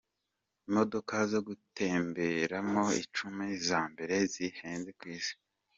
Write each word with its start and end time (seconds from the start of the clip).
Imodoka 0.67 1.15
zo 1.31 1.39
gutemberamo 1.47 2.83
Icumi 3.03 3.45
za 3.67 3.81
mbere 3.91 4.15
zihenze 4.31 4.89
ku 4.99 5.03
Isi 5.17 5.35